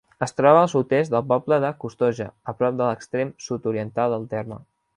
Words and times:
Es 0.25 0.31
troba 0.39 0.61
al 0.61 0.69
sud-est 0.71 1.13
del 1.15 1.25
poble 1.31 1.59
de 1.65 1.69
Costoja, 1.83 2.27
a 2.53 2.55
prop 2.63 2.79
de 2.81 2.89
l'extrem 2.89 3.35
sud-oriental 3.49 4.17
del 4.17 4.27
terme. 4.33 4.59